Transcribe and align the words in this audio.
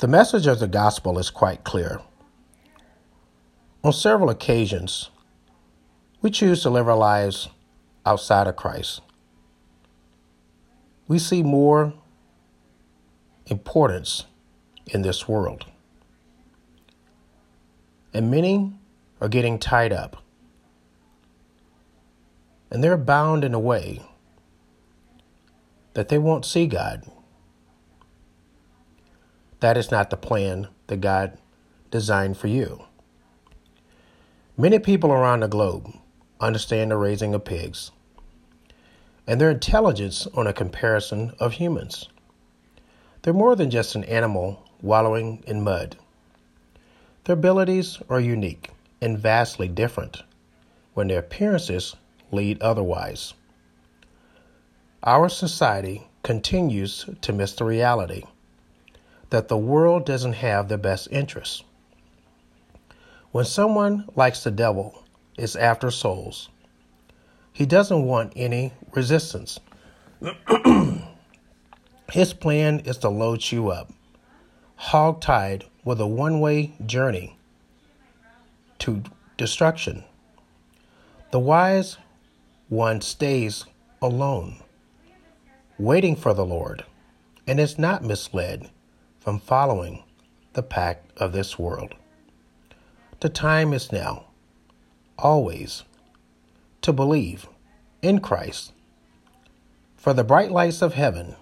The 0.00 0.08
message 0.08 0.46
of 0.46 0.60
the 0.60 0.66
gospel 0.66 1.18
is 1.18 1.28
quite 1.28 1.62
clear. 1.62 2.00
On 3.84 3.92
several 3.92 4.30
occasions, 4.30 5.10
we 6.22 6.30
choose 6.30 6.62
to 6.62 6.70
live 6.70 6.88
our 6.88 6.96
lives 6.96 7.50
outside 8.06 8.46
of 8.46 8.56
Christ. 8.56 9.02
We 11.06 11.18
see 11.18 11.42
more 11.42 11.92
importance 13.44 14.24
in 14.86 15.02
this 15.02 15.28
world. 15.28 15.66
And 18.14 18.30
many 18.30 18.72
are 19.20 19.28
getting 19.28 19.58
tied 19.58 19.92
up. 19.92 20.22
And 22.70 22.82
they're 22.82 22.96
bound 22.96 23.44
in 23.44 23.52
a 23.52 23.60
way 23.60 24.00
that 25.92 26.08
they 26.08 26.16
won't 26.16 26.46
see 26.46 26.66
God. 26.66 27.02
That 29.60 29.76
is 29.76 29.90
not 29.90 30.10
the 30.10 30.16
plan 30.16 30.68
that 30.86 31.00
God 31.00 31.36
designed 31.90 32.36
for 32.36 32.48
you. 32.48 32.84
Many 34.56 34.78
people 34.78 35.12
around 35.12 35.40
the 35.40 35.48
globe 35.48 35.92
understand 36.40 36.90
the 36.90 36.96
raising 36.96 37.34
of 37.34 37.44
pigs 37.44 37.90
and 39.26 39.40
their 39.40 39.50
intelligence 39.50 40.26
on 40.34 40.46
a 40.46 40.52
comparison 40.52 41.32
of 41.38 41.52
humans. 41.52 42.08
They're 43.22 43.34
more 43.34 43.54
than 43.54 43.70
just 43.70 43.94
an 43.94 44.04
animal 44.04 44.66
wallowing 44.80 45.44
in 45.46 45.62
mud. 45.62 45.96
Their 47.24 47.34
abilities 47.34 47.98
are 48.08 48.18
unique 48.18 48.70
and 49.00 49.18
vastly 49.18 49.68
different 49.68 50.22
when 50.94 51.08
their 51.08 51.20
appearances 51.20 51.94
lead 52.32 52.60
otherwise. 52.62 53.34
Our 55.02 55.28
society 55.28 56.08
continues 56.22 57.08
to 57.20 57.32
miss 57.32 57.52
the 57.52 57.64
reality 57.64 58.24
that 59.30 59.48
the 59.48 59.56
world 59.56 60.04
doesn't 60.04 60.34
have 60.34 60.68
their 60.68 60.78
best 60.78 61.08
interests. 61.10 61.62
When 63.32 63.44
someone 63.44 64.08
likes 64.16 64.42
the 64.42 64.50
devil 64.50 65.04
is 65.38 65.54
after 65.54 65.90
souls, 65.90 66.48
he 67.52 67.64
doesn't 67.64 68.04
want 68.04 68.32
any 68.36 68.72
resistance. 68.92 69.60
His 72.12 72.34
plan 72.34 72.80
is 72.80 72.98
to 72.98 73.08
load 73.08 73.52
you 73.52 73.70
up, 73.70 73.92
hog-tied 74.74 75.64
with 75.84 76.00
a 76.00 76.06
one-way 76.06 76.72
journey 76.84 77.36
to 78.80 79.02
destruction. 79.36 80.04
The 81.30 81.38
wise 81.38 81.98
one 82.68 83.00
stays 83.00 83.64
alone, 84.02 84.56
waiting 85.78 86.16
for 86.16 86.34
the 86.34 86.44
Lord, 86.44 86.84
and 87.46 87.60
is 87.60 87.78
not 87.78 88.02
misled 88.02 88.70
from 89.20 89.38
following 89.38 90.02
the 90.54 90.62
pack 90.62 91.04
of 91.18 91.32
this 91.32 91.58
world. 91.58 91.94
The 93.20 93.28
time 93.28 93.72
is 93.74 93.92
now, 93.92 94.24
always, 95.18 95.84
to 96.80 96.92
believe 96.92 97.46
in 98.00 98.20
Christ 98.20 98.72
for 99.94 100.14
the 100.14 100.24
bright 100.24 100.50
lights 100.50 100.80
of 100.80 100.94
heaven 100.94 101.36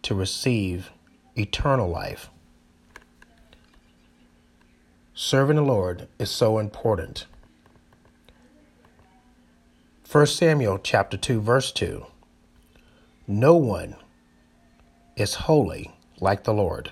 to 0.00 0.14
receive 0.14 0.90
eternal 1.36 1.88
life. 1.88 2.30
Serving 5.12 5.56
the 5.56 5.62
Lord 5.62 6.08
is 6.18 6.30
so 6.30 6.58
important. 6.58 7.26
1 10.10 10.26
Samuel 10.26 10.78
chapter 10.78 11.18
2 11.18 11.42
verse 11.42 11.70
2 11.72 12.06
No 13.26 13.54
one 13.56 13.96
is 15.16 15.34
holy 15.34 15.92
like 16.20 16.44
the 16.44 16.54
Lord, 16.54 16.90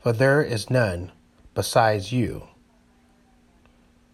for 0.00 0.12
there 0.12 0.42
is 0.42 0.70
none 0.70 1.12
besides 1.54 2.12
you, 2.12 2.48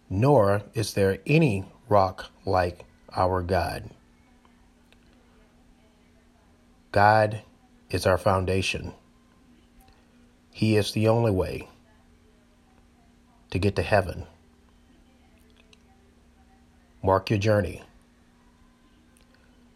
nor 0.09 0.63
is 0.73 0.93
there 0.93 1.19
any 1.25 1.65
rock 1.89 2.29
like 2.45 2.85
our 3.15 3.41
God. 3.41 3.89
God 6.91 7.41
is 7.89 8.05
our 8.05 8.17
foundation. 8.17 8.93
He 10.51 10.77
is 10.77 10.91
the 10.91 11.07
only 11.07 11.31
way 11.31 11.67
to 13.49 13.59
get 13.59 13.75
to 13.75 13.81
heaven. 13.81 14.25
Mark 17.01 17.29
your 17.29 17.39
journey. 17.39 17.81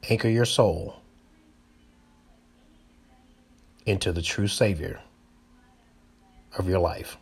Anchor 0.10 0.30
your 0.30 0.46
soul 0.46 1.02
into 3.88 4.12
the 4.12 4.22
true 4.22 4.48
Savior 4.48 5.00
of 6.58 6.68
your 6.68 6.80
life. 6.80 7.18